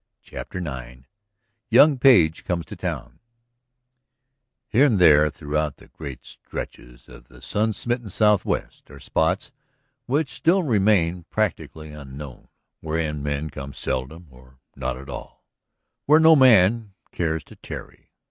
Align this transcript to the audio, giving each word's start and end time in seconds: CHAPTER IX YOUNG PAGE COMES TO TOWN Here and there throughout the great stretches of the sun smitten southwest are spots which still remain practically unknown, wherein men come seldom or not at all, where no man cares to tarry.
CHAPTER 0.23 0.57
IX 0.57 1.03
YOUNG 1.69 1.99
PAGE 1.99 2.43
COMES 2.43 2.65
TO 2.65 2.75
TOWN 2.75 3.19
Here 4.67 4.83
and 4.85 4.97
there 4.97 5.29
throughout 5.29 5.75
the 5.77 5.89
great 5.89 6.25
stretches 6.25 7.07
of 7.07 7.27
the 7.27 7.39
sun 7.39 7.71
smitten 7.73 8.09
southwest 8.09 8.89
are 8.89 8.99
spots 8.99 9.51
which 10.07 10.33
still 10.33 10.63
remain 10.63 11.25
practically 11.29 11.91
unknown, 11.91 12.47
wherein 12.79 13.21
men 13.21 13.51
come 13.51 13.73
seldom 13.73 14.25
or 14.31 14.57
not 14.75 14.97
at 14.97 15.07
all, 15.07 15.45
where 16.07 16.19
no 16.19 16.35
man 16.35 16.95
cares 17.11 17.43
to 17.43 17.55
tarry. 17.55 18.09